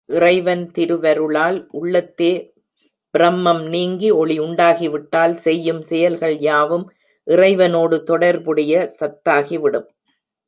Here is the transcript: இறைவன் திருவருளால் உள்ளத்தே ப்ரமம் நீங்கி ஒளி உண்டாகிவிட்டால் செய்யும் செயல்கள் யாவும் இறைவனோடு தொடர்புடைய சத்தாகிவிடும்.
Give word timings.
இறைவன் 0.09 0.63
திருவருளால் 0.71 1.57
உள்ளத்தே 1.71 2.31
ப்ரமம் 3.13 3.63
நீங்கி 3.67 4.09
ஒளி 4.11 4.39
உண்டாகிவிட்டால் 4.39 5.35
செய்யும் 5.37 5.81
செயல்கள் 5.81 6.37
யாவும் 6.39 6.85
இறைவனோடு 7.27 7.97
தொடர்புடைய 8.03 8.73
சத்தாகிவிடும். 8.99 9.87